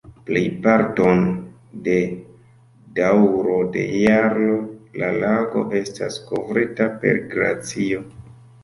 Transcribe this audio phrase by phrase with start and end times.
[0.27, 1.19] Plejparton
[1.87, 1.97] de
[3.01, 4.59] daŭro de jaro
[5.03, 8.05] la lago estas kovrita per glacio.